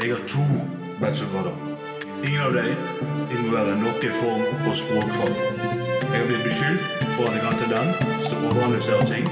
Jeg 0.00 0.10
har 0.10 0.28
to 0.28 0.40
bachelorgrader. 1.00 1.52
Ingen 2.24 2.42
av 2.42 2.52
dem 2.52 2.76
involverer 3.30 3.74
noen 3.76 4.14
form 4.16 4.44
for 4.64 4.78
språkfag. 4.80 5.34
Jeg 6.00 6.14
har 6.14 6.24
blitt 6.30 6.46
beskyldt 6.46 7.02
for 7.16 7.28
at 7.28 7.36
jeg 7.36 7.42
har 7.44 7.58
til 7.60 7.74
til 8.80 8.94
å 8.96 9.02
ting. 9.10 9.28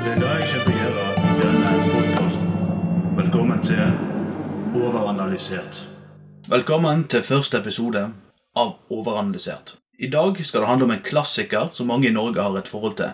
Det 0.00 0.14
er 0.14 0.22
det 0.22 0.30
jeg 0.32 0.48
kommer 0.64 0.80
til 0.80 1.28
i 1.28 1.36
denne 1.42 1.74
podkasten. 1.92 2.56
Velkommen 3.20 3.62
til 3.68 4.80
Overanalysert. 4.80 5.84
Velkommen 6.48 7.04
til 7.04 7.22
første 7.22 7.60
episode 7.60 8.08
av 8.56 8.74
Overanalysert. 8.88 9.76
I 9.98 10.08
dag 10.08 10.40
skal 10.40 10.64
det 10.64 10.72
handle 10.72 10.88
om 10.88 10.96
en 10.96 11.04
klassiker 11.04 11.68
som 11.76 11.92
mange 11.92 12.08
i 12.08 12.16
Norge 12.16 12.40
har 12.40 12.56
et 12.56 12.68
forhold 12.68 12.96
til. 12.96 13.12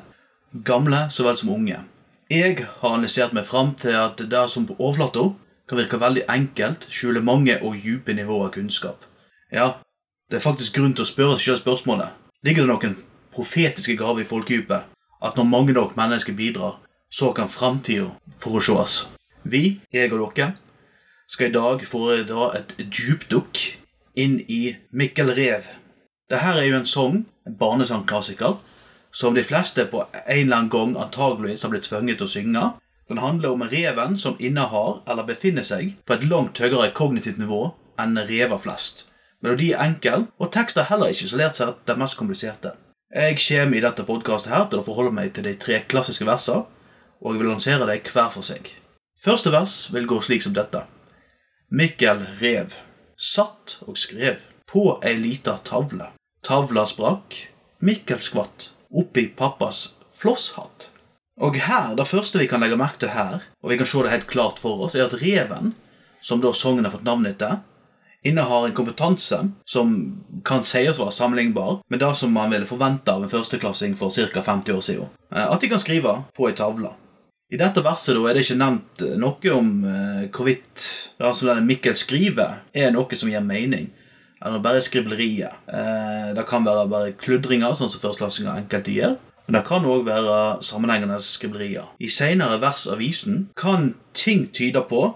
Gamle 0.63 1.09
så 1.11 1.27
vel 1.27 1.43
som 1.43 1.57
unge. 1.59 1.83
Jeg 2.31 2.69
har 2.81 2.93
analysert 2.95 3.35
meg 3.35 3.51
fram 3.51 3.75
til 3.75 3.99
at 3.99 4.23
det 4.31 4.51
som 4.51 4.69
på 4.69 4.79
overflata 4.79 5.33
kan 5.69 5.79
virke 5.79 6.01
veldig 6.01 6.25
enkelt, 6.29 6.87
skjule 6.91 7.23
mange 7.25 7.57
og 7.63 7.77
dype 7.85 8.15
nivåer 8.15 8.49
av 8.49 8.55
kunnskap. 8.57 9.05
Ja, 9.53 9.69
det 10.31 10.39
er 10.39 10.45
faktisk 10.45 10.77
grunn 10.77 10.95
til 10.97 11.07
å 11.07 11.09
spørre 11.09 11.39
seg 11.39 11.55
selv 11.55 11.63
spørsmålet. 11.63 12.17
Ligger 12.45 12.67
det 12.67 12.73
noen 12.73 12.97
profetiske 13.35 13.97
gaver 13.97 14.25
i 14.25 14.29
folkedypet? 14.29 14.91
At 15.25 15.39
når 15.39 15.49
mange 15.49 15.73
nok 15.73 15.97
mennesker 15.97 16.37
bidrar, 16.37 16.81
så 17.11 17.33
kan 17.33 17.49
framtida 17.49 18.11
forsees. 18.41 19.15
Vi, 19.45 19.81
jeg 19.93 20.13
og 20.13 20.35
dere, 20.37 20.55
skal 21.29 21.49
i 21.49 21.55
dag 21.55 21.85
foreta 21.89 22.51
et 22.59 22.75
dypdukk 22.79 23.61
inn 24.21 24.39
i 24.49 24.77
Mikkel 24.93 25.33
Rev. 25.37 25.69
Dette 26.31 26.53
er 26.53 26.67
jo 26.69 26.79
en 26.79 26.89
sang, 26.89 27.25
en 27.47 27.57
barnesangklassiker, 27.57 28.59
som 29.15 29.35
de 29.35 29.45
fleste 29.47 29.87
på 29.87 30.03
en 30.11 30.25
eller 30.27 30.57
annen 30.57 30.71
gang 30.73 30.97
antageligvis 30.99 31.63
har 31.63 31.73
blitt 31.73 31.87
tvunget 31.89 32.19
til 32.19 32.27
å 32.27 32.33
synge, 32.33 32.65
den 33.09 33.19
handler 33.19 33.53
om 33.53 33.63
reven 33.69 34.17
som 34.17 34.37
innehar 34.41 35.03
eller 35.09 35.27
befinner 35.29 35.67
seg 35.67 35.97
på 36.07 36.17
et 36.17 36.25
langt 36.31 36.61
høyere 36.61 36.93
kognitivt 36.97 37.41
nivå 37.41 37.67
enn 38.01 38.17
rever 38.29 38.61
flest. 38.61 39.09
Melodi 39.45 39.73
er 39.75 39.85
enkel, 39.85 40.25
og 40.41 40.53
tekst 40.55 40.79
er 40.81 40.89
heller 40.89 41.13
ikke 41.13 41.27
isolert 41.29 41.59
sett 41.59 41.83
det 41.89 41.99
mest 42.01 42.17
kompliserte. 42.17 42.73
Jeg 43.15 43.37
kommer 43.43 43.77
i 43.77 43.83
dette 43.85 44.07
podkastet 44.09 44.55
her 44.55 44.65
til 44.71 44.81
å 44.81 44.87
forholde 44.87 45.13
meg 45.15 45.35
til 45.37 45.45
de 45.47 45.53
tre 45.61 45.83
klassiske 45.85 46.27
versene, 46.27 46.65
og 47.21 47.35
jeg 47.35 47.43
vil 47.43 47.53
lansere 47.53 47.87
dem 47.87 48.09
hver 48.09 48.33
for 48.33 48.47
seg. 48.47 48.73
Første 49.25 49.53
vers 49.53 49.77
vil 49.93 50.09
gå 50.09 50.19
slik 50.25 50.43
som 50.45 50.57
dette. 50.57 50.83
Mikkel 51.71 52.25
rev, 52.41 52.73
satt 53.17 53.79
og 53.85 54.01
skrev 54.01 54.43
på 54.69 54.97
ei 55.05 55.15
lita 55.21 55.59
tavle. 55.65 56.11
Tavla 56.45 56.87
sprakk, 56.89 57.37
Mikkel 57.85 58.21
skvatt 58.25 58.73
oppi 58.95 59.29
pappas 59.29 59.95
flosshatt. 60.17 60.94
Og 61.41 61.57
her, 61.59 61.95
Det 61.95 62.07
første 62.07 62.39
vi 62.39 62.47
kan 62.47 62.61
legge 62.61 62.77
merke 62.79 62.99
til 62.99 63.11
her, 63.11 63.43
og 63.63 63.71
vi 63.71 63.77
kan 63.77 63.87
se 63.87 64.03
det 64.03 64.11
helt 64.11 64.27
klart 64.27 64.59
for 64.59 64.85
oss, 64.87 64.95
er 64.95 65.07
at 65.07 65.17
reven, 65.23 65.75
som 66.23 66.41
da 66.41 66.53
sangen 66.53 66.85
har 66.85 66.93
fått 66.95 67.05
navnet 67.05 67.35
etter, 67.35 67.59
innehar 68.25 68.67
en 68.67 68.75
kompetanse 68.75 69.41
som 69.69 69.91
kan 70.45 70.63
sies 70.65 70.97
å 70.97 71.05
være 71.05 71.13
sammenlignbar 71.13 71.83
med 71.91 72.01
det 72.01 72.13
som 72.17 72.33
man 72.33 72.51
ville 72.55 72.69
forvente 72.69 73.13
av 73.13 73.23
en 73.23 73.33
førsteklassing 73.33 73.97
for 74.01 74.11
ca. 74.11 74.43
50 74.43 74.73
år 74.73 74.81
siden. 74.81 75.11
Eh, 75.35 75.45
at 75.45 75.61
de 75.61 75.69
kan 75.69 75.83
skrive 75.83 76.23
på 76.37 76.49
ei 76.49 76.55
tavle. 76.57 76.95
I 77.53 77.59
dette 77.61 77.83
verset 77.85 78.17
da 78.17 78.23
er 78.25 78.39
det 78.39 78.47
ikke 78.47 78.57
nevnt 78.63 79.05
eh, 79.05 79.19
noe 79.21 79.53
om 79.53 79.69
eh, 79.85 80.25
hvorvidt 80.33 80.87
det 81.21 81.35
som 81.37 81.51
denne 81.51 81.67
Mikkel 81.67 81.99
skriver, 81.99 82.63
er 82.73 82.95
noe 82.95 83.19
som 83.21 83.29
gir 83.29 83.45
mening, 83.45 83.91
eller 84.41 84.65
bare 84.65 84.81
skribleriet. 84.85 85.61
Eh, 85.69 86.33
det 86.39 86.47
kan 86.49 86.65
være 86.65 86.89
bare 86.89 87.13
kludringer, 87.21 87.77
sånn 87.77 87.93
som 87.93 88.01
førsteklassinger 88.01 88.57
enkelte 88.57 88.97
gjør. 88.97 89.19
Men 89.47 89.59
det 89.59 89.67
kan 89.69 89.85
òg 89.85 90.07
være 90.07 90.63
sammenhengende 90.65 91.19
skriblerier. 91.21 91.91
I 92.01 92.09
senere 92.09 92.61
vers 92.63 92.87
av 92.89 93.03
visen 93.03 93.49
kan 93.61 93.93
ting 94.17 94.49
tyde 94.57 94.81
på 94.89 95.11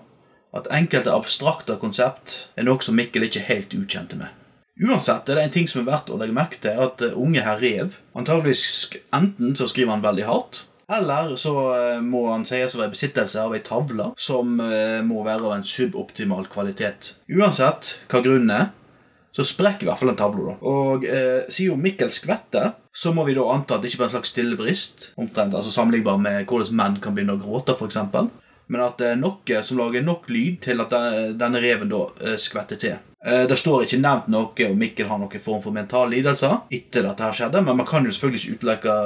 at 0.57 0.69
enkelte 0.73 1.13
abstrakte 1.13 1.79
konsept 1.81 2.51
er 2.57 2.69
noe 2.69 2.83
som 2.85 2.97
Mikkel 2.99 3.29
ikke 3.29 3.41
er 3.43 3.51
helt 3.53 3.77
ukjente 3.77 4.19
med. 4.21 4.33
Uansett 4.79 5.29
er 5.29 5.39
det 5.39 5.45
en 5.49 5.55
ting 5.57 5.69
som 5.69 5.83
er 5.83 5.91
verdt 5.91 6.11
å 6.15 6.19
legge 6.21 6.37
merke 6.37 6.61
til, 6.63 6.79
at 6.79 7.03
eh, 7.03 7.17
unge 7.19 7.43
herr 7.43 7.59
Rev 7.59 7.97
antageligvis 8.15 8.93
enten 9.17 9.57
så 9.59 9.67
skriver 9.67 9.97
han 9.97 10.05
veldig 10.05 10.27
hardt, 10.29 10.61
eller 10.89 11.35
så 11.37 11.55
eh, 11.75 11.99
må 12.01 12.29
han 12.31 12.47
sies 12.49 12.77
å 12.77 12.81
være 12.81 12.93
i 12.93 12.95
besittelse 12.95 13.43
av 13.43 13.57
ei 13.57 13.61
tavle 13.67 14.13
som 14.17 14.55
eh, 14.63 15.01
må 15.05 15.25
være 15.27 15.51
av 15.51 15.57
en 15.59 15.67
suboptimal 15.67 16.47
kvalitet. 16.53 17.13
Uansett 17.29 17.97
hva 18.09 18.23
grunnen 18.25 18.55
er, 18.55 18.71
så 19.39 19.45
sprekker 19.47 19.87
i 19.87 19.89
hvert 19.89 20.01
fall 20.01 20.11
den 20.11 20.19
tavla. 20.19 20.57
Og 20.67 21.05
eh, 21.07 21.45
siden 21.47 21.79
Mikkel 21.79 22.11
skvetter, 22.11 22.73
så 22.91 23.13
må 23.15 23.23
vi 23.29 23.37
da 23.39 23.45
anta 23.53 23.77
at 23.77 23.85
det 23.85 23.93
ikke 23.93 24.03
var 24.03 24.09
en 24.11 24.17
slags 24.17 24.33
stille 24.35 24.59
brist, 24.59 25.13
omtrent, 25.15 25.55
altså 25.55 25.71
sammenlignbar 25.71 26.19
med 26.19 26.43
hvordan 26.51 26.75
menn 26.81 26.97
kan 27.05 27.15
begynne 27.15 27.37
å 27.39 27.43
gråte, 27.43 27.77
f.eks., 27.79 28.01
men 28.69 28.83
at 28.85 28.99
det 29.01 29.13
er 29.15 29.21
noe 29.21 29.61
som 29.65 29.79
lager 29.79 30.03
nok 30.05 30.27
lyd 30.29 30.59
til 30.67 30.83
at 30.83 30.91
denne 31.39 31.63
reven 31.63 31.89
da 31.89 32.03
eh, 32.19 32.35
skvetter 32.37 32.83
til. 32.83 32.99
Eh, 33.25 33.47
det 33.49 33.57
står 33.63 33.87
ikke 33.87 34.03
nevnt 34.03 34.29
noe 34.35 34.69
om 34.69 34.77
Mikkel 34.83 35.09
har 35.09 35.23
noen 35.23 35.43
form 35.43 35.63
for 35.63 35.75
mentale 35.75 36.17
lidelser 36.17 36.67
etter 36.75 37.07
dette 37.07 37.25
her 37.25 37.39
skjedde, 37.39 37.63
men 37.63 37.79
man 37.79 37.89
kan 37.89 38.05
jo 38.05 38.13
selvfølgelig 38.13 38.43
ikke 38.43 38.59
utelukke 38.59 38.99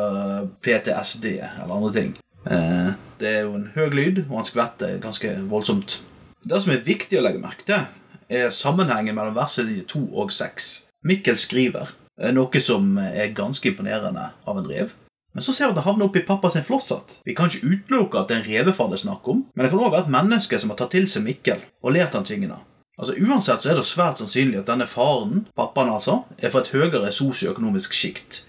PTSD 0.65 1.29
eller 1.37 1.77
andre 1.77 1.93
ting. 2.01 2.13
Eh, 2.49 2.93
det 3.21 3.37
er 3.37 3.45
jo 3.45 3.59
en 3.61 3.71
høy 3.77 3.89
lyd, 3.95 4.25
og 4.31 4.41
han 4.41 4.49
skvetter 4.49 4.97
ganske 5.05 5.37
voldsomt. 5.53 6.01
Det 6.43 6.59
som 6.65 6.73
er 6.75 6.87
viktig 6.89 7.21
å 7.21 7.27
legge 7.29 7.45
merke 7.45 7.69
til, 7.69 7.85
er 8.33 8.55
sammenhengen 8.55 9.17
mellom 9.17 9.37
versene 9.37 9.85
2 9.89 10.07
og 10.17 10.33
6. 10.33 10.73
Mikkel 11.05 11.39
skriver, 11.41 11.93
noe 12.33 12.63
som 12.63 12.97
er 13.03 13.35
ganske 13.37 13.69
imponerende 13.69 14.31
av 14.47 14.59
en 14.59 14.69
rev. 14.69 14.93
Men 15.33 15.45
så 15.45 15.55
ser 15.57 15.69
vi 15.69 15.73
at 15.73 15.79
det 15.81 15.87
havner 15.87 16.11
oppi 16.11 16.21
pappa 16.29 16.51
sin 16.53 16.65
flosshatt. 16.65 17.19
Vi 17.25 17.35
kan 17.37 17.49
ikke 17.49 17.65
utelukke 17.65 18.21
at 18.21 18.29
det 18.29 18.37
er 18.37 18.43
en 18.43 18.51
revefar 18.51 18.91
det 18.93 18.99
er 18.99 19.07
snakk 19.07 19.29
om, 19.33 19.47
men 19.55 19.65
det 19.65 19.73
kan 19.73 19.81
òg 19.81 19.95
være 19.95 20.07
et 20.07 20.13
menneske 20.13 20.61
som 20.61 20.73
har 20.73 20.81
tatt 20.81 20.93
til 20.93 21.09
seg 21.09 21.25
Mikkel 21.25 21.65
og 21.81 21.97
lært 21.97 22.17
han 22.19 22.29
tingene. 22.29 22.61
Altså 23.01 23.17
Uansett 23.17 23.65
så 23.65 23.73
er 23.73 23.79
det 23.81 23.89
svært 23.89 24.21
sannsynlig 24.21 24.61
at 24.61 24.69
denne 24.69 24.87
faren, 24.87 25.47
pappaen 25.57 25.95
altså, 25.95 26.23
er 26.37 26.53
fra 26.53 26.61
et 26.61 26.73
høyere 26.75 27.13
sosioøkonomisk 27.15 27.97
sjikt. 27.97 28.43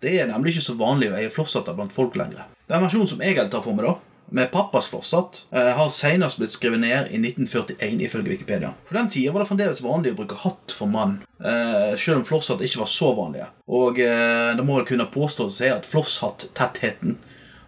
Det 0.00 0.14
er 0.16 0.28
nemlig 0.30 0.54
ikke 0.54 0.64
så 0.70 0.76
vanlig 0.80 1.10
å 1.12 1.18
eie 1.20 1.32
flosshatter 1.32 1.76
blant 1.76 1.92
folk 1.92 2.16
lenger. 2.16 2.48
Den 2.66 2.82
versjonen 2.82 3.10
som 3.10 3.20
jeg 3.22 3.36
tar 3.52 3.62
for 3.64 3.76
meg, 3.76 3.86
da, 3.86 4.05
med 4.30 4.50
pappas 4.50 4.88
flosshatt, 4.88 5.46
eh, 5.52 5.68
har 5.76 5.90
senest 5.90 6.38
blitt 6.38 6.54
skrevet 6.54 6.80
ned 6.80 7.10
i 7.10 7.18
1941 7.18 8.00
ifølge 8.06 8.30
Wikipedia. 8.30 8.72
På 8.88 8.94
den 8.94 9.10
tida 9.10 9.32
var 9.32 9.40
det 9.40 9.48
fremdeles 9.50 9.82
vanlig 9.84 10.12
å 10.14 10.18
bruke 10.20 10.38
hatt 10.42 10.74
for 10.74 10.90
mann, 10.90 11.18
eh, 11.44 11.96
selv 11.96 12.20
om 12.20 12.24
flosshatt 12.24 12.60
ikke 12.60 12.82
var 12.82 12.90
så 12.90 13.12
vanlige. 13.14 13.48
Og 13.68 14.00
eh, 14.00 14.56
det 14.56 14.64
må 14.66 14.80
vel 14.80 14.88
kunne 14.88 15.10
påstås 15.12 15.60
at 15.70 15.86
flosshatt-tettheten 15.86 17.18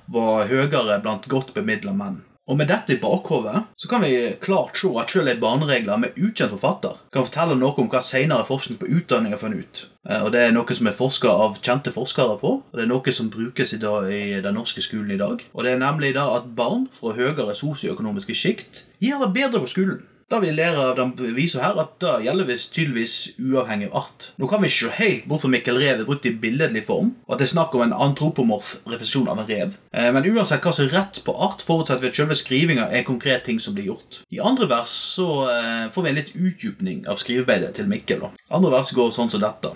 var 0.09 0.49
høyere 0.49 1.01
blant 1.03 1.29
godt 1.29 1.55
bemidla 1.55 1.93
menn. 1.93 2.23
Og 2.49 2.57
med 2.57 2.71
dette 2.71 2.95
i 2.95 3.01
bakhovet 3.01 3.67
så 3.77 3.89
kan 3.91 4.01
vi 4.01 4.33
klart 4.41 4.79
se 4.81 4.89
at 4.97 5.13
selv 5.13 5.29
ei 5.29 5.37
barneregler 5.41 6.01
med 6.01 6.17
ukjent 6.17 6.55
forfatter 6.55 6.97
kan 7.13 7.27
fortelle 7.27 7.59
noe 7.61 7.77
om 7.77 7.91
hva 7.93 8.01
senere 8.05 8.47
forskning 8.49 8.81
på 8.81 8.89
utdanning 8.89 9.35
har 9.37 9.43
funnet 9.43 9.67
ut. 9.67 9.83
Eh, 10.09 10.23
og 10.25 10.33
Det 10.33 10.47
er 10.47 10.55
noe 10.57 10.79
som 10.79 10.89
er 10.89 10.97
forska 10.97 11.29
av 11.29 11.61
kjente 11.61 11.93
forskere 11.93 12.39
på, 12.41 12.55
og 12.65 12.75
det 12.75 12.87
er 12.87 12.93
noe 12.93 13.13
som 13.13 13.29
brukes 13.31 13.75
i, 13.77 13.81
dag, 13.83 14.09
i 14.09 14.41
den 14.41 14.57
norske 14.57 14.83
skolen 14.85 15.13
i 15.13 15.21
dag. 15.21 15.45
Og 15.53 15.65
det 15.65 15.75
er 15.75 15.83
nemlig 15.83 16.15
da 16.17 16.31
at 16.39 16.49
barn 16.57 16.89
fra 16.93 17.13
høyere 17.19 17.55
sosioøkonomiske 17.55 18.35
sjikt 18.35 18.87
gjør 19.05 19.27
det 19.27 19.35
bedre 19.37 19.61
på 19.61 19.75
skolen. 19.75 20.07
Da 20.29 20.43
vi 20.43 20.51
lærer 20.53 20.91
av 20.91 20.97
den 20.99 21.15
visa 21.33 21.63
her 21.63 21.79
at 21.81 21.95
det 22.03 22.11
gjelder 22.27 22.49
visst 22.51 22.75
tydeligvis 22.77 23.13
uavhengig 23.41 23.87
av 23.89 23.95
art. 24.03 24.27
Nå 24.37 24.45
kan 24.51 24.61
vi 24.61 24.69
se 24.69 24.91
helt 24.93 25.25
fra 25.25 25.49
Mikkel 25.49 25.81
Rev 25.81 26.03
er 26.03 26.05
brukt 26.05 26.29
i 26.29 26.35
billedlig 26.37 26.83
form, 26.85 27.15
og 27.25 27.33
at 27.33 27.41
det 27.41 27.47
er 27.47 27.53
snakk 27.55 27.73
om 27.73 27.87
en 27.87 27.95
antropomorf 27.97 28.75
repetisjon 28.85 29.31
av 29.33 29.41
en 29.41 29.49
rev. 29.49 29.79
Eh, 29.89 30.11
men 30.13 30.29
uansett 30.29 30.61
hva 30.61 30.75
som 30.77 30.85
er 30.85 30.93
rett 30.99 31.23
på 31.25 31.33
art, 31.33 31.65
forutsetter 31.65 32.05
vi 32.05 32.13
at 32.13 32.21
selve 32.21 32.37
skrivinga 32.37 32.91
er 32.93 33.09
konkret 33.09 33.49
ting 33.49 33.57
som 33.57 33.73
blir 33.73 33.89
gjort. 33.89 34.21
I 34.29 34.45
andre 34.45 34.69
vers 34.69 34.93
så 35.17 35.31
eh, 35.49 35.89
får 35.97 36.05
vi 36.05 36.13
en 36.13 36.21
litt 36.21 36.37
utdypning 36.37 37.03
av 37.09 37.25
skrivebeidet 37.25 37.79
til 37.81 37.89
Mikkel. 37.89 38.29
Andre 38.53 38.77
vers 38.77 38.93
går 38.93 39.17
sånn 39.17 39.33
som 39.33 39.41
dette. 39.41 39.73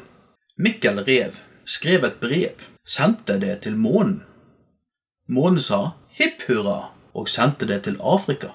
Mikkel 0.60 1.00
Rev 1.08 1.40
skrev 1.64 2.04
et 2.04 2.20
brev, 2.20 2.68
sendte 2.84 3.40
det 3.40 3.62
til 3.64 3.80
månen. 3.80 4.20
Månen 5.32 5.64
sa 5.64 5.94
hipp 6.12 6.44
hurra 6.50 6.90
og 7.16 7.32
sendte 7.32 7.64
det 7.64 7.86
til 7.88 7.96
Afrika. 8.04 8.52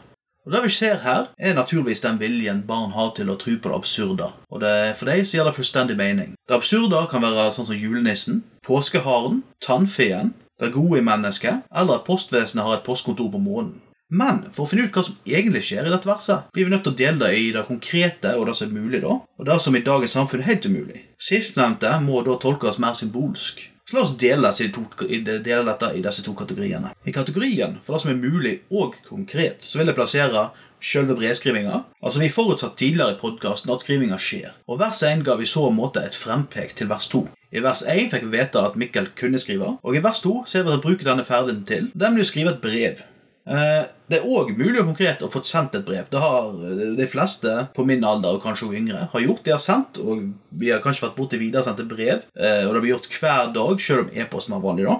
Og 0.47 0.53
Det 0.53 0.63
vi 0.63 0.69
ser 0.69 1.01
her, 1.03 1.25
er 1.37 1.53
naturligvis 1.53 2.01
den 2.01 2.19
viljen 2.19 2.61
barn 2.67 2.93
har 2.95 3.09
til 3.15 3.27
å 3.27 3.35
tro 3.35 3.51
på 3.59 3.67
det 3.67 3.75
absurde. 3.75 4.29
Og 4.49 4.61
det, 4.61 4.95
For 4.95 5.05
dem 5.05 5.25
så 5.25 5.35
gir 5.35 5.43
det 5.43 5.55
fullstendig 5.57 5.97
mening. 5.97 6.37
Det 6.47 6.55
absurde 6.55 7.01
kan 7.11 7.21
være 7.21 7.51
sånn 7.51 7.67
som 7.67 7.75
julenissen, 7.75 8.45
påskeharen, 8.63 9.43
tannfeen, 9.59 10.31
det 10.59 10.71
gode 10.71 11.01
i 11.01 11.03
mennesket, 11.03 11.67
eller 11.75 11.99
at 11.99 12.07
postvesenet 12.07 12.63
har 12.63 12.77
et 12.77 12.87
postkontor 12.87 13.27
på 13.31 13.43
månen. 13.43 13.81
Men 14.07 14.45
for 14.55 14.63
å 14.63 14.69
finne 14.71 14.87
ut 14.87 14.95
hva 14.95 15.03
som 15.03 15.19
egentlig 15.27 15.65
skjer 15.67 15.83
i 15.89 15.91
dette 15.91 16.07
verset, 16.07 16.47
blir 16.55 16.69
vi 16.69 16.71
nødt 16.71 16.87
til 16.87 16.95
å 16.95 16.99
dele 17.01 17.25
det 17.25 17.31
i 17.35 17.51
det 17.51 17.67
konkrete 17.67 18.37
og 18.39 18.47
det 18.47 18.55
som 18.55 18.69
er 18.69 18.79
mulig, 18.79 19.01
da, 19.03 19.19
og 19.19 19.49
det 19.49 19.59
som 19.59 19.75
i 19.75 19.83
dagens 19.83 20.15
samfunn 20.15 20.45
er 20.45 20.53
helt 20.53 20.65
umulig. 20.71 21.01
Sistnevnte 21.19 21.91
må 22.07 22.23
da 22.23 22.39
tolkes 22.39 22.79
mer 22.79 22.95
symbolsk. 22.95 23.67
Så 23.89 23.95
la 23.95 24.01
oss 24.03 24.17
dele, 24.19 24.49
to, 24.75 24.81
dele, 24.99 25.61
dette 25.63 25.89
i 25.95 26.01
disse 26.03 26.23
to 26.25 26.33
kategoriene. 26.35 26.89
I 27.07 27.13
kategorien 27.15 27.77
for 27.85 27.95
det 27.95 28.03
som 28.03 28.11
er 28.11 28.19
mulig 28.19 28.57
og 28.67 28.97
konkret, 29.07 29.63
så 29.63 29.79
vil 29.79 29.87
jeg 29.87 29.95
plassere 29.95 30.41
selve 30.83 31.15
brevskrivinga. 31.15 31.79
Altså 32.03 32.19
Vi 32.19 32.27
forutsatte 32.29 32.81
tidligere 32.83 33.15
i 33.15 33.19
podkasten 33.21 33.71
at 33.71 33.85
skrivinga 33.85 34.19
skjer. 34.19 34.57
Og 34.67 34.81
Vers 34.83 35.05
1 35.07 35.23
ga 35.23 35.37
vi 35.39 35.47
så 35.47 35.69
måte 35.71 36.03
et 36.03 36.19
frempek 36.19 36.75
til 36.75 36.91
vers 36.91 37.07
2. 37.15 37.23
I 37.55 37.63
vers 37.63 37.85
1 37.87 38.11
fikk 38.11 38.27
vi 38.27 38.35
vite 38.35 38.59
at 38.59 38.75
Mikkel 38.75 39.07
kunne 39.15 39.39
skrive, 39.39 39.77
og 39.79 39.95
i 39.95 40.03
vers 40.03 40.19
2 40.19 40.41
ser 40.51 40.67
vi 40.67 40.75
at 40.75 40.83
bruker 40.83 41.07
denne 41.07 41.23
ferdigheten 41.23 41.63
til, 41.69 41.91
nemlig 41.95 42.27
å 42.27 42.31
skrive 42.33 42.57
et 42.57 42.61
brev. 42.61 43.05
Eh, 43.47 43.83
Det 44.09 44.21
er 44.21 44.27
òg 44.27 44.53
mulig 44.57 44.79
og 44.79 44.85
konkret 44.87 45.19
å 45.23 45.27
få 45.31 45.41
sendt 45.43 45.73
et 45.75 45.83
brev. 45.85 46.05
Det 46.11 46.19
har 46.19 46.45
eh, 46.63 46.95
de 46.95 47.07
fleste 47.07 47.67
på 47.75 47.83
min 47.87 48.03
alder 48.07 48.37
og 48.37 48.43
kanskje 48.43 48.69
yngre 48.79 49.09
har 49.11 49.19
gjort. 49.23 49.43
De 49.43 49.51
har 49.51 49.59
sendt, 49.63 49.99
og 49.99 50.29
vi 50.51 50.69
har 50.71 50.79
kanskje 50.83 51.07
vært 51.07 51.17
borti 51.17 51.39
videresendte 51.41 51.83
brev. 51.87 52.23
eh, 52.39 52.63
Og 52.67 52.73
det 52.73 52.81
blir 52.85 52.93
gjort 52.95 53.09
hver 53.19 53.53
dag, 53.53 53.81
selv 53.81 54.05
om 54.05 54.09
e-posten 54.15 54.55
var 54.55 54.63
vanlig 54.63 54.85
da. 54.87 54.97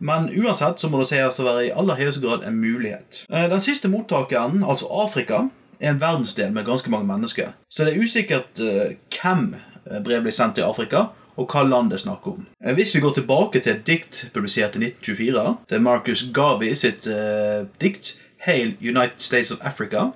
Men 0.00 0.30
uansett 0.32 0.80
så 0.80 0.88
må 0.88 0.98
det 1.02 1.08
sies 1.10 1.40
å 1.40 1.44
være 1.44 1.66
i 1.66 1.72
aller 1.76 1.94
høyeste 2.00 2.22
grad 2.24 2.42
en 2.48 2.56
mulighet. 2.56 3.26
Den 3.28 3.60
siste 3.60 3.88
mottakeren, 3.92 4.62
altså 4.64 4.88
Afrika, 4.88 5.50
er 5.78 5.90
en 5.90 6.00
verdensdel 6.00 6.52
med 6.52 6.64
ganske 6.64 6.88
mange 6.88 7.04
mennesker. 7.04 7.52
Så 7.68 7.84
det 7.84 7.92
er 7.92 8.00
usikkert 8.00 8.56
hvem 9.12 9.54
brev 10.00 10.22
blir 10.24 10.32
sendt 10.32 10.54
til 10.56 10.64
Afrika, 10.64 11.10
og 11.36 11.48
hva 11.52 11.62
land 11.68 11.90
det 11.90 12.00
er 12.00 12.04
snakk 12.06 12.26
om. 12.26 12.46
Eh, 12.64 12.74
Hvis 12.74 12.94
vi 12.94 13.00
går 13.00 13.14
tilbake 13.20 13.60
til 13.60 13.72
et 13.76 13.84
dikt 13.86 14.24
publisert 14.34 14.76
i 14.76 14.84
1924, 14.86 15.56
det 15.68 15.76
er 15.76 15.84
Marcus 15.84 16.26
Gavi 16.34 16.74
sitt 16.74 17.06
eh, 17.06 17.66
dikt 17.80 18.16
Hail 18.46 18.76
United 18.80 19.20
States 19.20 19.50
of 19.52 19.60
Africa, 19.62 20.10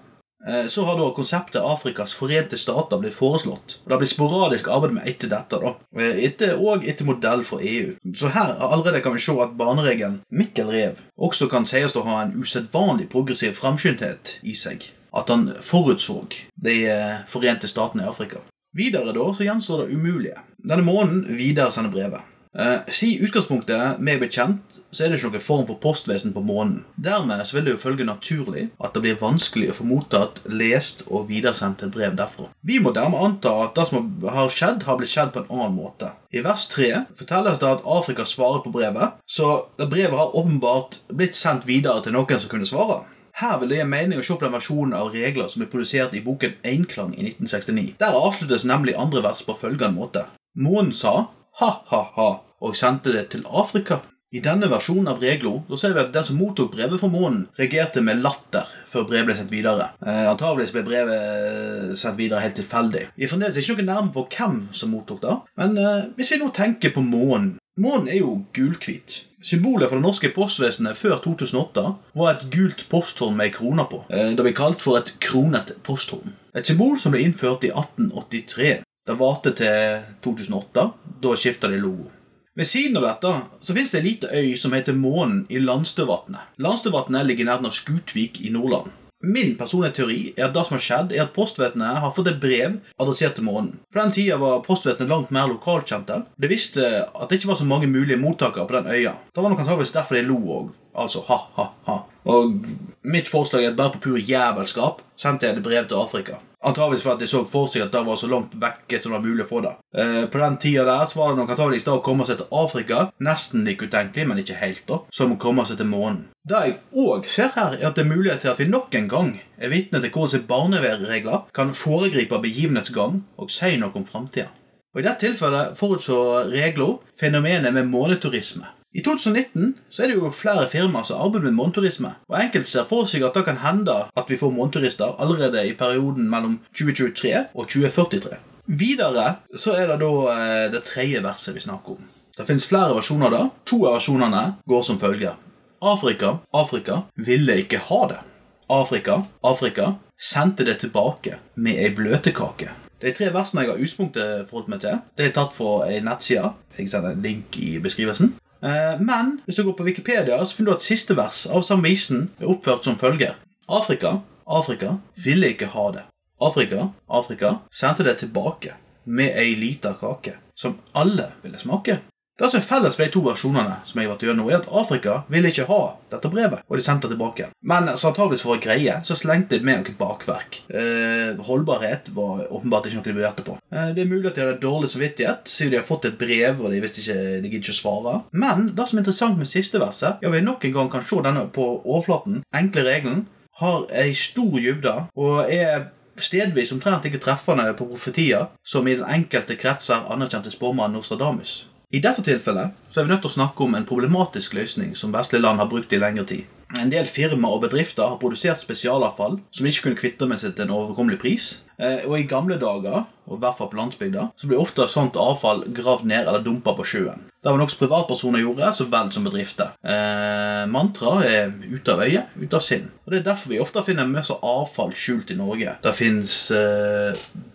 eh, 0.48 0.66
så 0.68 0.84
har 0.84 0.96
da 0.96 1.10
konseptet 1.16 1.60
Afrikas 1.64 2.14
forente 2.16 2.56
stater 2.58 2.98
blitt 3.00 3.14
foreslått. 3.14 3.78
Og 3.82 3.88
Det 3.88 3.92
har 3.92 4.00
blitt 4.00 4.14
sporadisk 4.14 4.68
arbeid 4.68 4.92
med 4.96 5.08
etter 5.08 5.28
dette, 5.28 5.60
da. 5.60 5.74
Eh, 6.00 6.24
etter, 6.24 6.56
og 6.60 6.84
etter 6.88 7.04
modell 7.04 7.44
fra 7.44 7.58
EU. 7.60 7.94
Så 8.14 8.32
her 8.32 8.56
allerede 8.60 9.02
kan 9.04 9.14
vi 9.14 9.20
se 9.20 9.32
at 9.40 9.56
barneregelen 9.60 10.20
Mikkel 10.30 10.72
Rev 10.72 11.00
også 11.18 11.48
kan 11.50 11.66
sies 11.66 11.96
å 11.96 12.04
ha 12.04 12.22
en 12.22 12.34
usedvanlig 12.40 13.08
progressiv 13.12 13.52
framskyndthet 13.60 14.38
i 14.42 14.54
seg. 14.56 14.90
At 15.14 15.28
han 15.30 15.52
forutså 15.62 16.24
de 16.64 16.86
eh, 16.90 17.20
forente 17.30 17.68
statene 17.68 18.02
i 18.02 18.08
Afrika. 18.08 18.40
Videre 18.74 19.14
da, 19.14 19.26
så 19.34 19.46
gjenstår 19.46 19.84
det 19.84 19.94
umulige. 19.94 20.40
Denne 20.64 20.82
måneden 20.82 21.36
videresender 21.36 21.92
brevet. 21.94 22.30
Eh, 22.58 22.78
si 22.94 23.16
utgangspunktet 23.22 24.00
meg 24.02 24.20
bekjent, 24.22 24.62
så 24.94 25.04
er 25.04 25.10
det 25.10 25.18
ikke 25.18 25.32
noen 25.32 25.42
form 25.42 25.64
for 25.66 25.80
postvesen 25.82 26.34
på 26.34 26.42
månen. 26.46 26.84
Dermed 26.94 27.42
så 27.46 27.56
vil 27.56 27.66
det 27.66 27.72
jo 27.74 27.80
følge 27.82 28.06
naturlig 28.06 28.68
at 28.78 28.94
det 28.94 29.02
blir 29.02 29.18
vanskelig 29.18 29.72
å 29.72 29.76
få 29.80 29.86
mottatt, 29.88 30.38
lest 30.46 31.02
og 31.08 31.26
videresendt 31.32 31.82
et 31.82 31.94
brev 31.94 32.14
derfra. 32.18 32.46
Vi 32.62 32.78
må 32.82 32.92
dermed 32.94 33.18
anta 33.18 33.56
at 33.64 33.74
det 33.74 33.88
som 33.90 34.06
har 34.22 34.54
skjedd, 34.54 34.86
har 34.86 35.00
blitt 35.00 35.10
skjedd 35.10 35.34
på 35.34 35.42
en 35.42 35.50
annen 35.50 35.74
måte. 35.80 36.12
I 36.30 36.44
vers 36.46 36.68
3 36.70 36.92
fortelles 37.18 37.58
det 37.62 37.72
at 37.72 37.82
Afrika 37.96 38.26
svarer 38.26 38.62
på 38.62 38.74
brevet, 38.74 39.18
så 39.26 39.66
brevet 39.82 40.18
har 40.18 40.38
åpenbart 40.38 41.00
blitt 41.10 41.38
sendt 41.38 41.66
videre 41.66 42.02
til 42.06 42.14
noen 42.14 42.38
som 42.38 42.50
kunne 42.50 42.70
svare. 42.70 43.02
Her 43.34 43.58
vil 43.58 43.72
det 43.72 43.80
gi 43.80 43.84
mening 43.90 44.20
å 44.20 44.22
se 44.22 44.36
på 44.38 44.46
den 44.46 44.54
versjonen 44.54 44.92
av 44.94 45.08
regler 45.10 45.48
som 45.50 45.64
er 45.64 45.70
produsert 45.72 46.12
i 46.14 46.22
boken 46.22 46.52
Einklang 46.70 47.16
i 47.18 47.32
1969. 47.32 47.96
Der 47.98 48.14
avsluttes 48.14 48.66
nemlig 48.70 48.94
andre 48.94 49.24
vers 49.24 49.42
på 49.42 49.56
følgende 49.58 49.96
måte. 49.96 50.28
Månen 50.54 50.92
sa 50.94 51.32
ha-ha-ha 51.58 52.28
og 52.64 52.76
sendte 52.78 53.10
det 53.16 53.32
til 53.32 53.42
Afrika. 53.50 54.04
I 54.34 54.40
denne 54.42 54.66
versjonen 54.70 55.10
av 55.10 55.20
regler 55.22 55.60
så 55.66 55.80
ser 55.80 55.96
vi 55.96 56.02
at 56.04 56.14
den 56.14 56.26
som 56.26 56.38
mottok 56.38 56.72
brevet 56.76 56.98
fra 57.02 57.10
månen, 57.10 57.44
reagerte 57.58 58.02
med 58.06 58.22
latter 58.22 58.70
før 58.90 59.08
brevet 59.10 59.28
ble 59.28 59.36
sendt 59.40 59.52
videre. 59.54 59.90
Eh, 60.02 60.24
antageligvis 60.30 60.74
ble 60.74 60.86
brevet 60.86 61.98
sendt 61.98 62.18
videre 62.18 62.42
helt 62.42 62.58
tilfeldig. 62.58 63.04
Vi 63.14 63.26
er 63.26 63.30
fremdeles 63.30 63.58
ikke 63.58 63.80
noe 63.80 63.90
nærme 63.90 64.14
på 64.14 64.26
hvem 64.30 64.56
som 64.74 64.94
mottok 64.94 65.22
det, 65.26 65.36
men 65.58 65.78
eh, 65.78 66.08
hvis 66.14 66.34
vi 66.34 66.40
nå 66.42 66.50
tenker 66.54 66.94
på 66.94 67.02
månen 67.02 67.56
Månen 67.76 68.06
er 68.08 68.20
jo 68.20 68.44
gulhvit. 68.54 69.24
Symbolet 69.42 69.88
for 69.90 69.98
det 69.98 70.04
norske 70.06 70.28
postvesenet 70.30 70.94
før 70.94 71.16
2008 71.24 71.82
var 72.14 72.28
et 72.30 72.44
gult 72.54 72.84
posthorn 72.88 73.34
med 73.34 73.48
ei 73.48 73.54
krone 73.56 73.82
på. 73.90 74.04
Eh, 74.14 74.30
Det 74.30 74.44
ble 74.46 74.52
kalt 74.54 74.80
for 74.80 74.96
et 74.98 75.10
kronet 75.18 75.74
posthorn. 75.82 76.36
Et 76.54 76.66
symbol 76.66 76.98
som 77.02 77.10
ble 77.10 77.24
innført 77.24 77.64
i 77.66 77.72
1883. 77.74 78.84
Det 79.06 79.18
varte 79.18 79.52
til 79.58 80.04
2008. 80.22 80.92
Da 81.20 81.34
skifta 81.34 81.68
de 81.68 81.82
logo. 81.82 82.06
Ved 82.54 82.64
siden 82.70 82.96
av 82.96 83.02
dette 83.08 83.34
så 83.66 83.74
finnes 83.74 83.90
det 83.90 84.00
ei 84.04 84.06
lita 84.06 84.28
øy 84.30 84.56
som 84.56 84.72
heter 84.72 84.94
Månen 84.94 85.46
i 85.50 85.58
Landstøvatnet. 85.58 86.54
Landstøvatnet 86.62 87.26
ligger 87.26 87.44
nær 87.44 87.70
Skutvik 87.74 88.38
i 88.46 88.50
Nordland. 88.54 88.92
Min 89.24 89.54
personlige 89.56 89.96
teori 89.98 90.18
er 90.36 90.48
at 90.48 90.54
det 90.54 90.66
som 90.68 90.76
har 90.76 90.84
skjedd, 90.84 91.14
er 91.14 91.24
at 91.24 91.34
postvesenet 91.36 92.00
har 92.04 92.12
fått 92.14 92.28
et 92.28 92.40
brev 92.42 92.78
adressert 93.00 93.38
til 93.38 93.46
månen. 93.48 93.78
På 93.92 94.02
den 94.02 94.12
tida 94.14 94.36
var 94.40 94.62
postvesenet 94.66 95.10
langt 95.10 95.32
mer 95.34 95.48
lokalkjente. 95.50 96.22
Det 96.36 96.50
visste 96.52 96.84
at 97.08 97.28
det 97.30 97.40
ikke 97.40 97.54
var 97.54 97.60
så 97.60 97.68
mange 97.68 97.88
mulige 97.90 98.20
mottakere 98.20 98.68
på 98.68 98.76
den 98.78 98.90
øya. 98.92 99.16
Det 99.32 99.42
var 99.42 99.50
nok 99.52 99.64
antakeligvis 99.64 99.96
derfor 99.96 100.18
de 100.18 100.26
lo 100.28 100.40
òg. 100.58 100.72
Altså 100.94 101.24
ha-ha-ha. 101.28 102.00
Og 102.24 102.58
mitt 103.02 103.28
forslag 103.28 103.64
er 103.64 103.72
at 103.72 103.78
bare 103.78 103.96
på 103.96 104.02
pur 104.08 104.18
jævelskap 104.18 105.02
sendte 105.20 105.48
jeg 105.48 105.58
et 105.58 105.64
brev 105.64 105.88
til 105.88 106.00
Afrika. 106.00 106.40
Antakeligvis 106.64 107.04
fordi 107.04 107.26
jeg 107.26 107.32
så 107.34 107.42
for 107.44 107.68
seg 107.68 107.82
at 107.84 107.92
det 107.92 108.00
var 108.06 108.16
så 108.16 108.28
langt 108.30 108.54
vekke 108.56 108.96
som 108.96 109.12
det 109.12 109.18
var 109.18 109.24
mulig 109.26 109.44
å 109.44 109.48
få 109.50 109.60
det. 109.66 109.72
Eh, 110.00 110.22
på 110.32 110.40
den 110.40 110.56
tida 110.62 110.86
der 110.88 111.04
så 111.10 111.18
var 111.18 111.32
det 111.32 111.42
nok 111.42 111.52
antakeligvis 111.52 111.84
da 111.84 111.96
å 111.98 112.04
komme 112.06 112.24
seg 112.24 112.38
til 112.40 112.56
Afrika 112.56 113.00
nesten 113.26 113.66
like 113.68 113.84
utenkelig, 113.84 114.24
men 114.30 114.40
ikke 114.40 114.56
helt, 114.62 114.80
da, 114.88 115.02
som 115.12 115.34
å 115.34 115.40
komme 115.40 115.66
seg 115.68 115.80
til 115.80 115.90
månen. 115.90 116.22
Det 116.48 116.62
jeg 116.64 116.78
òg 117.04 117.28
ser 117.28 117.52
her, 117.58 117.76
er 117.76 117.90
at 117.90 117.98
det 117.98 118.06
er 118.06 118.12
mulighet 118.14 118.44
til 118.44 118.54
at 118.54 118.62
vi 118.62 118.68
nok 118.70 118.96
en 118.96 119.10
gang 119.12 119.30
er 119.60 119.72
vitne 119.72 120.00
til 120.00 120.12
hvordan 120.14 120.46
barneregler 120.48 121.44
kan 121.56 121.76
foregripe 121.76 122.40
begivenhetsgang 122.40 123.20
og 123.36 123.52
si 123.52 123.74
noe 123.80 123.92
om 124.00 124.08
framtida. 124.08 124.48
Og 124.94 125.02
I 125.02 125.08
dette 125.08 125.26
tilfellet 125.26 125.76
forutså 125.76 126.46
regler 126.48 126.96
fenomenet 127.18 127.74
med 127.74 127.90
måneturisme. 127.90 128.70
I 128.94 129.02
2019 129.02 129.74
så 129.90 130.02
er 130.04 130.12
det 130.12 130.20
jo 130.20 130.28
flere 130.30 130.68
firmaer 130.70 131.06
som 131.08 131.18
arbeider 131.18 131.48
med 131.48 131.56
måneturisme, 131.58 132.12
og 132.30 132.36
enkelte 132.38 132.70
ser 132.70 132.84
for 132.86 133.08
seg 133.10 133.24
at 133.26 133.34
det 133.34 133.42
kan 133.48 133.58
hende 133.64 133.96
at 134.14 134.28
vi 134.30 134.38
får 134.38 134.52
måneturister 134.54 135.16
allerede 135.18 135.64
i 135.66 135.72
perioden 135.74 136.28
mellom 136.30 136.60
2023 136.78 137.32
og 137.54 137.66
2043. 137.72 138.38
Videre 138.66 139.24
så 139.58 139.74
er 139.74 139.90
det 139.90 139.96
da 140.04 140.12
eh, 140.34 140.68
det 140.72 140.84
tredje 140.86 141.24
verset 141.24 141.56
vi 141.56 141.64
snakker 141.64 141.96
om. 141.98 142.06
Det 142.38 142.46
finnes 142.46 142.68
flere 142.70 142.94
versjoner 142.94 143.34
da. 143.34 143.42
To 143.66 143.80
av 143.88 143.98
versjonene 143.98 144.44
går 144.70 144.86
som 144.86 145.02
følger. 145.02 145.34
Afrika, 145.82 146.36
Afrika 146.54 147.02
ville 147.18 147.58
ikke 147.64 147.82
ha 147.90 148.00
det. 148.14 148.22
Afrika, 148.70 149.24
Afrika 149.42 149.90
sendte 150.16 150.64
det 150.64 150.78
tilbake 150.86 151.40
med 151.54 151.82
ei 151.82 151.90
bløtkake. 151.94 152.70
De 153.02 153.12
tre 153.12 153.26
versene 153.34 153.66
jeg 153.66 153.74
har 153.74 153.82
utspunktet 153.84 154.46
forholdt 154.48 154.70
meg 154.70 154.80
til, 154.86 155.02
det 155.18 155.28
er 155.28 155.34
tatt 155.36 155.52
fra 155.52 155.82
ei 155.90 155.98
nettside. 156.00 156.54
Jeg 156.78 156.88
sender 156.94 157.12
en 157.12 157.26
link 157.26 157.58
i 157.60 157.74
beskrivelsen. 157.82 158.32
Eh, 158.64 159.00
Men 159.00 159.40
hvis 159.44 159.56
du 159.56 159.64
går 159.64 159.72
på 159.76 159.84
Wikipedia, 159.84 160.44
så 160.44 160.56
finner 160.56 160.72
du 160.72 160.76
at 160.76 160.82
siste 160.82 161.16
vers 161.16 161.46
av 161.46 161.62
samme 161.62 161.88
visen 161.88 162.30
er 162.40 162.48
oppført 162.48 162.84
som 162.84 162.96
følger. 162.98 163.34
Afrika, 163.68 164.20
Afrika 164.46 164.96
ville 165.24 165.52
ikke 165.52 165.66
ha 165.74 165.90
det. 165.92 166.02
Afrika, 166.40 166.88
Afrika 167.08 167.54
sendte 167.72 168.04
det 168.04 168.18
tilbake 168.18 168.74
med 169.04 169.36
ei 169.36 169.54
lita 169.54 169.94
kake 170.00 170.34
som 170.56 170.78
alle 170.94 171.30
ville 171.42 171.58
smake. 171.58 171.98
Det 172.34 172.48
som 172.50 172.58
er 172.58 172.64
felles 172.66 172.96
for 172.98 173.06
de 173.06 173.12
to 173.14 173.20
versjonene, 173.22 173.76
som 173.86 174.00
jeg 174.00 174.08
har 174.08 174.16
vært 174.16 174.24
gjennom, 174.26 174.48
er 174.50 174.56
at 174.56 174.70
Afrika 174.74 175.20
ville 175.30 175.52
ikke 175.52 175.68
ha 175.68 175.76
dette 176.10 176.30
brevet, 176.32 176.64
og 176.66 176.80
de 176.80 176.82
sendte 176.82 177.06
det 177.06 177.14
tilbake. 177.14 177.44
Men 177.62 177.92
så 177.94 178.08
antageligvis 178.08 178.42
for 178.42 178.56
å 178.56 178.62
greie, 178.64 178.96
så 179.06 179.14
slengte 179.14 179.60
de 179.60 179.66
med 179.68 179.84
noe 179.84 179.92
bakverk. 180.00 180.58
Eh, 180.66 181.38
holdbarhet 181.46 182.08
var 182.16 182.42
åpenbart 182.48 182.88
ikke 182.88 182.98
noe 182.98 183.06
de 183.06 183.14
vurderte 183.20 183.44
på. 183.46 183.54
Eh, 183.70 183.92
det 183.94 184.02
er 184.02 184.10
mulig 184.10 184.32
at 184.32 184.34
de 184.34 184.42
hadde 184.42 184.62
dårlig 184.64 184.90
samvittighet, 184.90 185.46
siden 185.46 185.76
de 185.76 185.78
har 185.78 185.86
fått 185.86 186.08
et 186.08 186.16
brev, 186.18 186.58
og 186.58 186.74
de 186.74 186.80
visste 186.82 187.04
ikke, 187.04 187.20
de 187.44 187.52
gidder 187.52 187.60
ikke 187.60 187.76
å 187.76 187.78
svare. 187.78 188.14
Men 188.34 188.64
det 188.74 188.88
som 188.90 188.98
er 188.98 189.04
interessant 189.04 189.38
med 189.38 189.50
siste 189.52 189.82
verset, 189.82 190.24
ja, 190.24 190.32
vi 190.34 190.40
nok 190.42 190.66
en 190.66 190.74
gang 190.74 190.90
kan 190.90 191.06
se 191.06 191.22
denne 191.22 191.44
på 191.54 191.68
overflaten, 191.84 192.40
enkle 192.50 192.82
regelen, 192.88 193.20
har 193.60 193.84
ei 193.94 194.08
stor 194.18 194.56
dybde, 194.58 194.96
og 195.14 195.52
er 195.54 195.86
stedvis 196.18 196.74
omtrent 196.74 197.06
ikke 197.06 197.22
treffende 197.22 197.68
på 197.78 197.86
profetier, 197.92 198.50
som 198.66 198.90
i 198.90 198.96
den 198.98 199.06
enkelte 199.06 199.54
kretser 199.54 200.02
anerkjente 200.10 200.50
spåmann 200.50 200.98
Nostradamus. 200.98 201.68
I 201.94 202.00
dette 202.02 202.24
tilfellet 202.26 202.74
så 202.90 203.00
er 203.00 203.04
vi 203.06 203.12
nødt 203.12 203.20
til 203.22 203.30
å 203.30 203.34
snakke 203.36 203.62
om 203.62 203.74
en 203.78 203.84
problematisk 203.86 204.56
løsning 204.56 204.96
som 204.98 205.12
vestlige 205.14 205.44
land 205.44 205.60
har 205.62 205.68
brukt 205.70 205.92
i 205.94 206.00
lengre 206.02 206.24
tid. 206.26 206.48
En 206.82 206.90
del 206.90 207.06
firmaer 207.06 207.54
og 207.56 207.62
bedrifter 207.62 208.08
har 208.10 208.18
produsert 208.20 208.60
spesialavfall 208.62 209.38
som 209.54 209.64
de 209.64 209.70
ikke 209.70 209.86
kunne 209.88 210.00
kvitte 210.00 210.26
med 210.28 210.40
seg 210.42 210.56
til 210.56 210.66
en 210.66 210.74
overkommelig 210.74 211.20
pris. 211.22 211.44
Eh, 211.78 212.04
Og 212.06 212.18
i 212.18 212.26
gamle 212.30 212.54
dager, 212.60 213.04
og 213.26 213.36
i 213.36 213.40
hvert 213.42 213.56
fall 213.58 213.68
på 213.72 213.78
landsbygda, 213.78 214.28
så 214.38 214.46
ble 214.50 214.58
ofte 214.60 214.84
sånt 214.90 215.16
avfall 215.18 215.64
gravd 215.74 216.04
ned 216.06 216.26
eller 216.28 216.42
dumpa 216.44 216.74
på 216.76 216.84
sjøen. 216.86 217.24
Det 217.42 217.50
var 217.50 217.58
noe 217.60 217.68
som 217.68 217.80
privatpersoner 217.82 218.40
gjorde, 218.44 218.68
så 218.72 218.86
vel 218.90 219.10
som 219.12 219.24
bedrifter. 219.26 219.72
Eh, 219.84 220.64
mantra 220.70 221.16
er 221.26 221.50
ute 221.70 221.92
av 221.92 222.04
øye, 222.04 222.22
ute 222.40 222.56
av 222.56 222.62
sinn. 222.64 222.90
Og 223.06 223.12
Det 223.12 223.18
er 223.20 223.26
derfor 223.30 223.50
vi 223.50 223.58
ofte 223.60 223.82
finner 223.84 224.06
mye 224.06 224.38
avfall 224.42 224.92
skjult 224.94 225.30
i 225.30 225.38
Norge. 225.40 225.76
Det 225.82 225.94
fins 225.94 226.50
eh, 226.50 227.14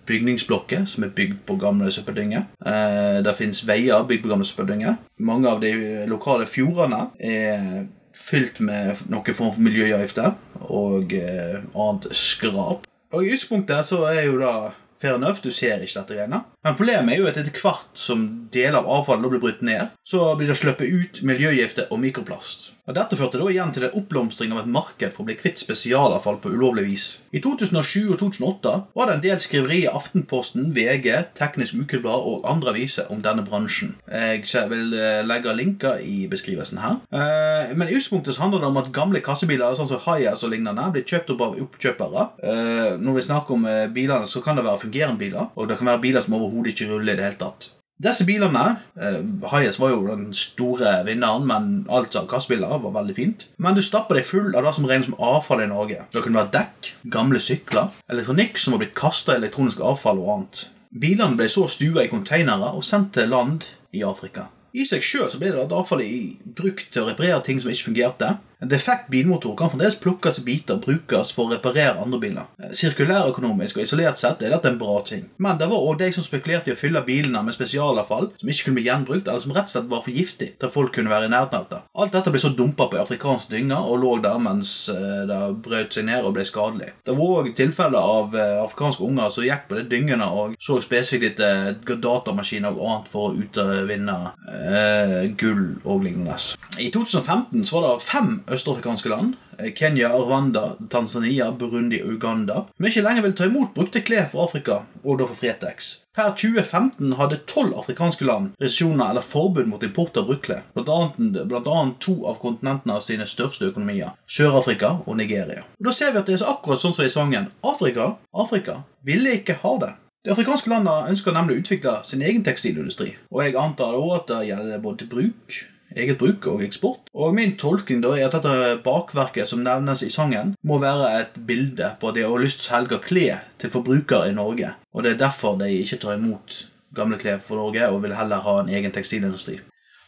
bygningsblokker 0.10 0.86
som 0.90 1.04
er 1.06 1.14
bygd 1.16 1.40
på 1.48 1.58
gamle 1.62 1.92
søppeldynger. 1.94 2.46
Eh, 2.66 3.22
det 3.26 3.36
fins 3.38 3.64
veier 3.68 4.04
bygd 4.10 4.24
på 4.26 4.34
gamle 4.34 4.46
søppeldynger. 4.46 4.98
Mange 5.20 5.48
av 5.50 5.62
de 5.64 5.74
lokale 6.10 6.46
fjordene 6.50 7.08
er 7.20 7.88
fylt 8.20 8.60
med 8.60 9.00
noen 9.10 9.36
form 9.36 9.54
for 9.56 9.64
miljøgifter 9.64 10.36
og 10.68 11.16
eh, 11.16 11.64
annet 11.74 12.10
skrap. 12.16 12.86
Og 13.10 13.26
I 13.26 13.34
utgangspunktet 13.34 13.88
så 13.90 14.04
er 14.12 14.28
jo 14.28 14.38
da 14.42 14.54
fair 15.00 15.16
enough, 15.16 15.40
du 15.44 15.50
ser 15.56 15.80
ikke 15.82 16.02
dette 16.02 16.18
greiene. 16.18 16.44
Men 16.66 16.76
problemet 16.76 17.14
er 17.14 17.22
jo 17.22 17.28
at 17.30 17.38
etter 17.40 17.56
hvert 17.56 17.96
som 17.96 18.26
deler 18.52 18.82
av 18.82 18.90
avfallet 19.00 19.32
blir 19.32 19.44
brutt 19.44 19.62
ned, 19.64 19.94
så 20.04 20.34
blir 20.36 20.52
det 20.52 20.58
sluppet 20.60 20.92
ut 20.92 21.22
miljøgifter 21.24 21.88
og 21.88 22.02
mikroplast. 22.04 22.74
Og 22.90 22.96
Dette 22.98 23.18
førte 23.20 23.38
da 23.38 23.46
igjen 23.52 23.70
til 23.70 23.84
en 23.86 23.96
oppblomstring 24.00 24.54
av 24.56 24.64
et 24.64 24.70
marked 24.74 25.14
for 25.14 25.22
å 25.22 25.28
bli 25.28 25.36
kvitt 25.38 25.62
spesialavfall 25.62 26.40
på 26.42 26.50
ulovlig 26.50 26.88
vis. 26.88 27.04
I 27.30 27.42
2007 27.46 28.16
og 28.16 28.18
2008 28.24 28.72
var 28.98 29.10
det 29.10 29.16
en 29.16 29.22
del 29.28 29.44
skriveri 29.44 29.84
i 29.84 29.92
Aftenposten, 29.92 30.72
VG, 30.74 31.06
Teknisk 31.38 31.78
Ukeblad 31.78 32.26
og 32.32 32.48
andre 32.50 32.74
aviser 32.74 33.12
om 33.14 33.22
denne 33.22 33.46
bransjen. 33.46 33.94
Jeg 34.10 34.66
vil 34.72 34.96
eh, 34.98 35.20
legge 35.22 35.54
linker 35.54 36.02
i 36.02 36.24
beskrivelsen 36.32 36.82
her. 36.82 36.98
Eh, 37.14 37.76
men 37.78 37.86
i 37.86 37.94
utgangspunktet 37.94 38.40
så 38.40 38.48
handler 38.48 38.64
det 38.66 38.72
om 38.72 38.82
at 38.82 38.90
gamle 38.96 39.22
kassebiler 39.22 39.78
sånn 39.78 39.92
som 39.92 40.02
Hiace 40.08 40.48
og 40.48 40.56
lignende 40.56 40.88
blir 40.96 41.06
kjøpt 41.06 41.30
opp 41.36 41.46
av 41.46 41.62
oppkjøpere. 41.62 42.26
Eh, 42.42 42.98
når 42.98 43.20
vi 43.20 43.26
snakker 43.28 43.60
om 43.60 43.70
bilene, 43.94 44.26
så 44.26 44.42
kan 44.42 44.58
det 44.58 44.66
være 44.66 44.82
fungerende 44.88 45.22
biler, 45.22 45.54
og 45.54 45.70
det 45.70 45.78
kan 45.78 45.92
være 45.92 46.04
biler 46.08 46.26
som 46.26 46.40
overhodet 46.50 46.74
ikke 46.74 46.90
rulle 46.90 47.14
i 47.14 47.20
det 47.20 47.28
hele 47.30 47.40
tatt. 47.40 47.70
Disse 48.00 48.24
bilene 48.24 48.78
eh, 48.96 49.18
var 49.44 49.90
jo 49.92 50.06
den 50.08 50.30
store 50.32 51.02
vinneren, 51.04 51.44
men 51.50 51.66
alt 51.92 52.16
av 52.16 52.30
kassebiler 52.32 52.80
var 52.80 52.94
veldig 52.96 53.16
fint. 53.18 53.44
Men 53.60 53.76
du 53.76 53.84
stapper 53.84 54.16
deg 54.16 54.28
full 54.28 54.54
av 54.56 54.64
det 54.64 54.72
som 54.78 54.88
regnes 54.88 55.10
som 55.10 55.18
avfall 55.20 55.66
i 55.66 55.68
Norge. 55.68 56.06
Det 56.14 56.24
kunne 56.24 56.40
være 56.40 56.54
dekk, 56.54 56.94
gamle 57.12 57.42
sykler, 57.44 57.92
elektronikk 58.08 58.56
som 58.58 58.76
var 58.76 58.86
blitt 58.86 58.96
kasta 58.96 59.36
i 59.36 59.42
elektronisk 59.42 59.84
avfall 59.84 60.24
og 60.24 60.32
annet. 60.38 60.64
Bilene 60.96 61.36
ble 61.38 61.50
så 61.52 61.68
stua 61.70 62.06
i 62.06 62.12
konteinere 62.12 62.72
og 62.72 62.88
sendt 62.88 63.12
til 63.18 63.36
land 63.36 63.68
i 63.92 64.06
Afrika. 64.08 64.48
I 64.72 64.86
seg 64.88 65.04
sjøl 65.04 65.36
ble 65.42 65.52
det 65.52 65.68
avfallet 65.68 66.40
brukt 66.56 66.94
til 66.94 67.04
å 67.04 67.10
reparere 67.10 67.44
ting 67.44 67.60
som 67.60 67.72
ikke 67.74 67.90
fungerte. 67.90 68.38
En 68.62 68.68
defekt 68.68 69.08
bilmotor 69.08 69.56
kan 69.56 69.70
fremdeles 69.72 69.96
plukkes 70.04 70.42
i 70.42 70.44
biter 70.44 70.76
og 70.76 70.84
brukes 70.84 71.30
for 71.32 71.48
å 71.48 71.54
reparere 71.54 72.02
andre 72.04 72.18
biler. 72.20 72.48
Sirkulærøkonomisk 72.76 73.78
og 73.78 73.86
isolert 73.86 74.20
sett 74.20 74.42
er 74.44 74.52
dette 74.52 74.68
en 74.68 74.80
bra 74.82 74.98
ting. 75.08 75.22
Men 75.40 75.56
det 75.62 75.70
var 75.72 75.80
òg 75.80 76.02
de 76.02 76.10
som 76.12 76.26
spekulerte 76.26 76.74
i 76.74 76.76
å 76.76 76.80
fylle 76.80 77.00
bilene 77.08 77.40
med 77.46 77.56
spesialavfall 77.56 78.28
som 78.42 78.52
ikke 78.52 78.68
kunne 78.68 78.80
bli 78.82 78.84
gjenbrukt, 78.90 79.30
eller 79.30 79.40
som 79.46 79.54
rett 79.56 79.70
og 79.70 79.76
slett 79.76 79.88
var 79.94 80.04
for 80.04 80.20
giftig 80.20 80.50
til 80.60 80.74
folk 80.74 80.92
kunne 80.98 81.14
være 81.14 81.30
i 81.30 81.32
nærheten 81.32 81.56
av 81.62 81.70
det. 81.70 81.80
Alt 82.04 82.18
dette 82.18 82.34
ble 82.36 82.42
så 82.44 82.52
dumpa 82.58 82.90
på 82.92 83.00
afrikansk 83.00 83.54
dynger 83.54 83.88
og 83.94 84.04
lå 84.04 84.12
der 84.26 84.44
mens 84.44 84.74
eh, 84.92 85.24
det 85.30 85.40
brøt 85.64 85.96
seg 85.96 86.10
ned 86.10 86.28
og 86.28 86.36
ble 86.36 86.46
skadelig. 86.50 86.92
Det 87.08 87.16
var 87.16 87.40
òg 87.40 87.50
tilfeller 87.56 88.12
av 88.18 88.36
eh, 88.36 88.58
afrikanske 88.66 89.08
unger 89.08 89.32
som 89.38 89.48
gikk 89.48 89.70
på 89.72 89.80
de 89.80 89.86
dyngene 89.96 90.28
og 90.28 90.60
så 90.60 90.82
spesifikt 90.84 91.40
etter 91.40 91.96
datamaskiner 92.04 92.76
og 92.76 92.92
annet 92.92 93.10
for 93.16 93.32
å 93.32 93.40
utvinne 93.40 94.20
eh, 94.52 95.32
gull 95.40 95.66
og 95.86 96.04
lignende. 96.04 96.36
I 96.76 96.92
2015 96.92 97.64
så 97.64 97.80
var 97.80 97.88
det 97.88 98.08
fem 98.10 98.36
østafrikanske 98.56 99.10
land 99.12 99.36
eh, 99.58 99.72
Kenya, 99.76 100.10
Rwanda, 100.18 100.76
Tanzania, 100.90 101.52
Burundi 101.52 102.02
og 102.04 102.14
Uganda 102.18 102.64
som 102.76 102.90
ikke 102.90 103.04
lenger 103.06 103.26
vil 103.26 103.36
ta 103.38 103.48
imot 103.50 103.74
brukte 103.76 104.02
klær 104.06 104.28
fra 104.32 104.46
Afrika, 104.46 104.82
og 105.04 105.20
da 105.20 105.28
for 105.30 105.40
Fretex. 105.40 105.92
Per 106.16 106.34
2015 106.36 107.14
hadde 107.20 107.40
tolv 107.48 107.78
afrikanske 107.80 108.26
land 108.28 108.52
restriksjoner 108.60 109.12
eller 109.12 109.26
forbud 109.26 109.70
mot 109.72 109.84
import 109.86 110.18
av 110.20 110.28
bruktklær, 110.28 110.66
blant 110.76 110.92
annet, 110.96 111.40
blant 111.48 111.70
annet 111.70 112.02
to 112.04 112.18
av 112.28 112.42
kontinentene 112.42 113.00
sine 113.04 113.28
største 113.30 113.70
økonomier, 113.70 114.18
Sør-Afrika 114.28 114.98
og 115.06 115.18
Nigeria. 115.22 115.64
Og 115.80 115.90
Da 115.90 115.96
ser 115.96 116.12
vi 116.12 116.22
at 116.24 116.28
det 116.28 116.40
er 116.40 116.52
akkurat 116.52 116.82
sånn 116.82 116.98
som 116.98 117.08
i 117.08 117.14
sangen 117.14 117.50
Afrika, 117.64 118.16
Afrika 118.34 118.82
ville 119.06 119.38
ikke 119.40 119.62
ha 119.64 119.76
det. 119.86 119.96
De 120.28 120.34
afrikanske 120.34 120.68
landene 120.68 121.14
ønsker 121.14 121.32
nemlig 121.32 121.56
å 121.56 121.62
utvikle 121.62 122.00
sin 122.04 122.22
egen 122.22 122.44
tekstilindustri, 122.44 123.14
og 123.32 123.44
jeg 123.46 123.56
antar 123.56 123.96
da 123.96 124.16
at 124.18 124.26
det 124.28 124.48
gjelder 124.50 124.82
både 124.84 125.04
til 125.04 125.12
bruk 125.14 125.60
eget 125.96 126.20
bruk 126.22 126.48
og 126.52 126.64
eksport. 126.66 127.10
Og 127.14 127.34
min 127.36 127.56
tolkning 127.60 128.04
da 128.04 128.16
er 128.16 128.28
at 128.28 128.38
dette 128.38 128.82
bakverket 128.86 129.50
som 129.50 129.64
nevnes 129.66 130.04
i 130.06 130.12
sangen, 130.14 130.56
må 130.64 130.80
være 130.82 131.14
et 131.22 131.40
bilde 131.48 131.94
på 132.00 132.12
at 132.12 132.20
de 132.20 132.28
har 132.28 132.44
lyst 132.44 132.62
til 132.62 132.70
å 132.70 132.76
selge 132.76 133.02
klær 133.06 133.46
til 133.62 133.74
forbrukere 133.74 134.30
i 134.30 134.36
Norge. 134.38 134.76
Og 134.94 135.04
det 135.04 135.16
er 135.16 135.24
derfor 135.26 135.58
de 135.60 135.72
ikke 135.80 136.02
tar 136.04 136.20
imot 136.20 136.66
gamle 136.96 137.20
klær 137.22 137.42
for 137.46 137.60
Norge 137.62 137.90
og 137.90 138.04
vil 138.04 138.18
heller 138.18 138.46
ha 138.46 138.60
en 138.62 138.72
egen 138.74 138.94
tekstilindustri. 138.94 139.60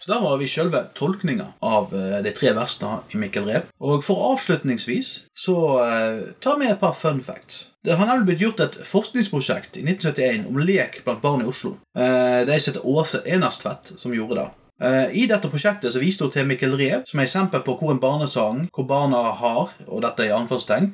Så 0.02 0.10
der 0.10 0.24
har 0.24 0.38
vi 0.42 0.48
selve 0.50 0.80
tolkninga 0.98 1.46
av 1.62 1.92
eh, 1.94 2.16
de 2.26 2.32
tre 2.34 2.56
versene 2.58 3.04
i 3.14 3.20
Mikkel 3.22 3.46
Rev. 3.46 3.68
Og 3.86 4.02
for 4.02 4.32
avslutningsvis 4.32 5.12
så 5.38 5.58
uh, 5.78 6.24
tar 6.42 6.58
vi 6.58 6.72
et 6.72 6.82
par 6.82 6.96
fun 6.98 7.22
facts. 7.22 7.68
Det 7.86 7.94
har 8.00 8.10
nemlig 8.10 8.32
blitt 8.32 8.42
gjort 8.42 8.64
et 8.66 8.80
forskningsprosjekt 8.90 9.78
i 9.78 9.86
1971 9.86 10.50
om 10.50 10.58
lek 10.58 11.04
blant 11.06 11.22
barn 11.22 11.46
i 11.46 11.50
Oslo. 11.52 11.76
Uh, 11.94 12.42
det 12.48 12.50
er 12.50 12.58
heter 12.58 12.82
Åse 12.82 13.22
Enerstvedt 13.30 13.94
som 14.02 14.18
gjorde 14.18 14.40
det. 14.40 14.48
Eh, 14.82 15.16
I 15.24 15.28
dette 15.30 15.50
prosjektet 15.50 15.94
så 15.94 16.02
viste 16.02 16.26
hun 16.26 16.34
til 16.34 16.48
Mikkel 16.50 16.74
Rev 16.80 17.06
som 17.06 17.22
er 17.22 17.28
eksempel 17.28 17.62
på 17.66 17.76
hvor 17.78 17.94
en 17.94 18.02
barnesang, 18.02 18.64
hvor 18.74 18.88
barna 18.90 19.28
har, 19.38 19.76
og 19.88 20.02
dette 20.02 20.26
er 20.26 20.34
anførselstegn, 20.34 20.92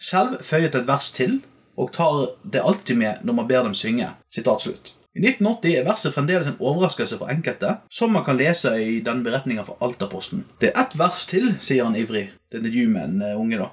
selv 0.00 0.42
føyet 0.44 0.76
et 0.76 0.88
vers 0.88 1.08
til 1.16 1.40
og 1.80 1.92
tar 1.96 2.26
det 2.44 2.60
alltid 2.60 2.98
med 3.00 3.22
når 3.24 3.38
man 3.38 3.48
ber 3.48 3.64
dem 3.64 3.74
synge. 3.74 4.10
Sitat 4.34 4.66
slutt. 4.66 4.94
I 5.16 5.24
1980 5.24 5.72
er 5.74 5.86
verset 5.88 6.14
fremdeles 6.14 6.46
en 6.46 6.60
overraskelse 6.60 7.16
for 7.18 7.32
enkelte, 7.32 7.78
som 7.90 8.12
man 8.14 8.24
kan 8.24 8.36
lese 8.38 8.76
i 8.78 9.00
denne 9.02 9.24
beretninga 9.26 9.64
fra 9.66 9.74
Altaposten. 9.82 10.44
Det 10.60 10.70
er 10.70 10.84
ett 10.84 10.94
vers 10.98 11.24
til, 11.26 11.54
sier 11.58 11.88
han 11.88 11.96
ivrig. 11.98 12.28
Det 12.52 12.60
er 12.60 12.88
med 12.88 13.02
en 13.02 13.24
unge, 13.40 13.58
da. 13.58 13.72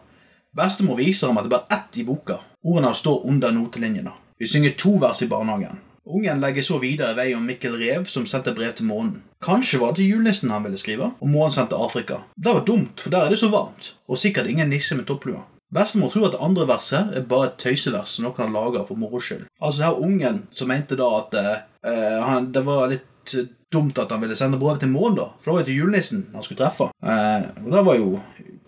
Bestemor 0.57 0.97
viser 0.97 1.27
ham 1.27 1.37
at 1.37 1.45
det 1.45 1.51
er 1.53 1.59
bare 1.59 1.77
ett 1.77 1.99
i 2.01 2.07
boka. 2.07 2.39
Ordene 2.63 2.93
står 2.95 3.27
under 3.29 3.51
notelinjene. 3.51 4.15
Vi 4.39 4.47
synger 4.47 4.73
to 4.77 4.95
vers 4.97 5.21
i 5.21 5.27
barnehagen. 5.29 5.77
Ungen 6.07 6.39
legger 6.39 6.63
så 6.63 6.77
videre 6.79 7.15
vei 7.17 7.33
om 7.35 7.43
Mikkel 7.43 7.73
Rev, 7.75 8.05
som 8.07 8.25
sendte 8.29 8.53
brev 8.55 8.71
til 8.77 8.87
månen. 8.87 9.19
Kanskje 9.43 9.79
var 9.81 9.91
det 9.95 10.05
julenissen 10.07 10.53
han 10.53 10.63
ville 10.63 10.79
skrive, 10.79 11.11
og 11.19 11.27
månen 11.27 11.51
sendte 11.51 11.75
Afrika. 11.75 12.21
Det 12.35 12.53
var 12.53 12.63
dumt, 12.65 13.01
for 13.03 13.11
der 13.11 13.25
er 13.25 13.33
det 13.33 13.39
så 13.41 13.49
varmt, 13.51 13.91
og 14.07 14.17
sikkert 14.17 14.47
ingen 14.47 14.71
nisse 14.71 14.95
med 14.95 15.07
topplua. 15.09 15.43
Bestemor 15.75 16.13
tror 16.13 16.29
at 16.29 16.37
det 16.37 16.45
andre 16.45 16.67
verset 16.69 17.11
er 17.11 17.25
bare 17.27 17.49
et 17.49 17.57
tøysevers 17.59 18.13
som 18.15 18.23
noen 18.23 18.39
har 18.39 18.53
laga 18.53 18.85
for 18.87 18.95
moro 18.95 19.19
skyld. 19.19 19.49
Altså 19.59 19.83
her 19.83 19.99
ungen 19.99 20.45
som 20.55 20.71
mente 20.71 20.95
da 20.95 21.09
at 21.17 21.35
uh, 21.35 22.21
han, 22.23 22.53
det 22.55 22.63
var 22.63 22.87
litt 22.93 23.35
dumt 23.73 23.99
at 23.99 24.13
han 24.15 24.23
ville 24.23 24.37
sende 24.39 24.59
brevet 24.61 24.79
til 24.85 24.93
månen, 24.93 25.19
da, 25.19 25.27
for 25.41 25.51
det 25.51 25.57
var 25.57 25.65
jo 25.65 25.69
til 25.73 25.81
julenissen 25.81 26.23
han 26.31 26.47
skulle 26.47 26.61
treffe. 26.61 26.87
Uh, 27.03 27.51
og 27.65 27.75
det 27.75 27.83
var 27.89 27.99
jo 27.99 28.13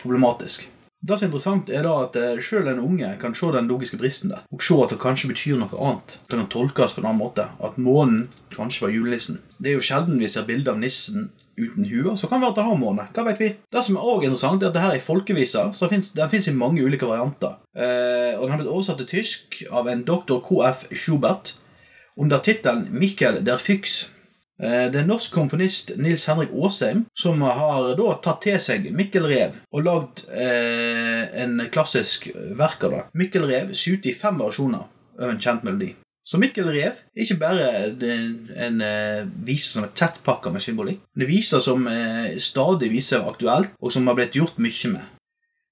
problematisk. 0.02 0.68
Det 1.00 1.16
som 1.16 1.26
er 1.26 1.30
interessant, 1.30 1.70
er 1.72 1.86
da 1.88 1.94
at 2.04 2.18
sjøl 2.44 2.66
selv 2.66 2.74
en 2.74 2.82
unge 2.84 3.10
kan 3.22 3.36
se 3.38 3.52
den 3.56 3.70
logiske 3.72 3.98
bristen 3.98 4.34
der, 4.34 4.42
og 4.52 4.64
se 4.64 4.76
at 4.84 4.92
det 4.92 5.00
kanskje 5.00 5.30
betyr 5.32 5.60
noe 5.62 5.80
annet. 5.80 6.18
Det 6.28 6.36
kan 6.36 6.50
tolkes 6.52 6.96
på 6.96 7.00
en 7.00 7.08
annen 7.12 7.22
måte. 7.22 7.46
At 7.64 7.80
månen 7.80 8.28
kanskje 8.52 8.86
var 8.86 8.92
julenissen. 8.96 9.40
Det 9.58 9.72
er 9.72 9.80
jo 9.80 9.86
sjelden 9.86 10.20
vi 10.20 10.28
ser 10.32 10.48
bilde 10.50 10.74
av 10.74 10.82
nissen 10.82 11.30
uten 11.60 11.88
hue, 11.88 12.16
så 12.18 12.28
kan 12.28 12.40
det 12.40 12.48
være 12.48 12.56
at 12.56 12.62
han 12.62 12.70
har 12.72 12.80
måne. 12.80 13.08
Hva 13.16 13.26
vet 13.28 13.42
vi? 13.42 13.50
Det 13.72 13.84
som 13.86 13.98
er 13.98 14.04
også 14.04 14.28
interessant, 14.28 14.64
er 14.64 14.72
at 14.72 14.76
det 14.76 14.84
her 14.84 14.96
er 14.98 15.04
folkeviser, 15.04 15.72
så 15.76 15.90
Den 15.90 16.30
fins 16.30 16.48
i 16.48 16.56
mange 16.56 16.84
ulike 16.84 17.08
varianter. 17.08 17.58
Eh, 17.76 18.36
og 18.38 18.44
Den 18.44 18.52
har 18.52 18.62
blitt 18.62 18.72
oversatt 18.72 18.98
til 18.98 19.08
tysk 19.08 19.64
av 19.72 19.88
en 19.88 20.04
doktor 20.04 20.40
KF 20.40 20.88
Schubert 20.96 21.56
under 22.18 22.40
tittelen 22.40 22.88
'Mikkel 22.92 23.46
der 23.46 23.58
Fyx'. 23.58 24.10
Eh, 24.60 24.88
det 24.92 25.02
er 25.02 25.08
norsk 25.08 25.32
komponist 25.32 25.94
Nils 25.98 26.26
Henrik 26.28 26.52
Aasheim 26.52 27.06
som 27.18 27.40
har 27.46 27.94
da 28.00 28.10
tatt 28.24 28.44
til 28.44 28.60
seg 28.60 28.90
Mikkel 28.96 29.30
Rev 29.32 29.56
og 29.72 29.86
lagd 29.88 30.26
eh, 30.34 31.24
en 31.44 31.64
klassisk 31.72 32.28
verk 32.60 32.84
av 32.88 32.96
det. 32.96 33.04
Mikkel 33.22 33.48
Rev 33.48 33.74
sydd 33.78 34.10
i 34.10 34.16
fem 34.16 34.40
versjoner 34.42 34.84
av 35.20 35.32
en 35.32 35.40
kjent 35.42 35.64
melodi. 35.68 35.94
Så 36.30 36.38
Mikkel 36.38 36.68
Rev 36.70 36.94
er 36.94 37.24
ikke 37.24 37.40
bare 37.42 37.70
en, 37.90 38.34
en 38.54 38.84
uh, 38.86 39.54
som 39.64 39.88
er 39.88 39.96
tettpakka 39.98 40.52
med 40.54 40.62
symbolikk, 40.62 41.00
det 41.18 41.26
viser 41.26 41.64
som 41.64 41.88
uh, 41.90 42.36
stadig 42.38 42.92
viser 42.92 43.26
aktuelt, 43.26 43.72
og 43.82 43.96
som 43.96 44.06
har 44.06 44.20
blitt 44.20 44.38
gjort 44.38 44.60
mye 44.62 44.92
med. 44.94 45.08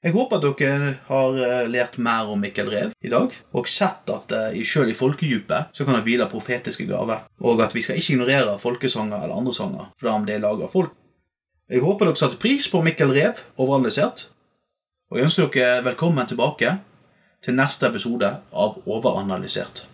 Jeg 0.05 0.13
håper 0.13 0.37
at 0.37 0.59
dere 0.59 0.89
har 1.07 1.37
eh, 1.41 1.69
lært 1.73 1.95
mer 1.97 2.29
om 2.29 2.37
Mikkel 2.37 2.69
Rev 2.69 2.91
i 3.01 3.09
dag, 3.09 3.33
og 3.57 3.69
sett 3.71 4.11
at 4.13 4.29
uh, 4.29 4.59
selv 4.61 4.91
i 4.91 4.97
folkedypet 4.97 5.73
så 5.73 5.87
kan 5.87 5.97
det 5.97 6.03
hvile 6.05 6.27
profetiske 6.29 6.85
gaver, 6.85 7.23
og 7.41 7.63
at 7.65 7.73
vi 7.73 7.81
skal 7.81 7.97
ikke 7.97 8.13
ignorere 8.13 8.59
folkesanger 8.61 9.23
eller 9.23 9.39
andre 9.39 9.55
sanger 9.57 9.89
for 9.97 10.13
om 10.13 10.27
det 10.27 10.37
er 10.37 10.45
av 10.45 10.61
folk. 10.69 10.93
Jeg 11.67 11.81
håper 11.81 12.05
dere 12.05 12.21
satte 12.21 12.37
pris 12.37 12.69
på 12.69 12.83
Mikkel 12.85 13.09
Rev 13.15 13.41
overanalysert, 13.57 14.27
og 15.09 15.17
jeg 15.17 15.31
ønsker 15.31 15.49
dere 15.55 15.81
velkommen 15.89 16.29
tilbake 16.29 16.77
til 17.41 17.57
neste 17.57 17.89
episode 17.89 18.29
av 18.53 18.77
Overanalysert. 18.85 19.85